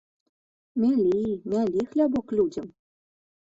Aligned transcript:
Мялі, 0.83 1.27
мялі 1.53 1.79
хлябок 1.93 2.27
людзям! 2.41 2.67